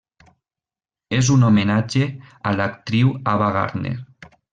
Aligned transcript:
És 1.17 1.27
un 1.35 1.45
homenatge 1.49 2.07
a 2.53 2.57
l’actriu 2.57 3.13
Ava 3.35 3.51
Gardner. 3.59 3.93